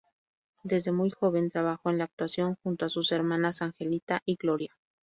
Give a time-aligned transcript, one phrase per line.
[0.63, 4.75] Desde muy joven trabajó en la actuación junto a sus hermanas Angelita y Gloria.